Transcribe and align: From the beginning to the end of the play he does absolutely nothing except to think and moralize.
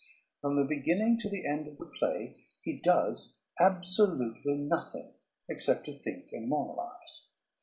From 0.41 0.55
the 0.55 0.63
beginning 0.65 1.15
to 1.17 1.29
the 1.29 1.45
end 1.45 1.67
of 1.67 1.77
the 1.77 1.85
play 1.85 2.35
he 2.63 2.79
does 2.79 3.37
absolutely 3.59 4.55
nothing 4.55 5.13
except 5.47 5.85
to 5.85 5.93
think 5.99 6.29
and 6.31 6.49
moralize. 6.49 7.27